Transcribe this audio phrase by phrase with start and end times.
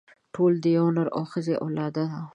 [0.33, 2.21] ټول د يوه نر او ښځې اولاده دي.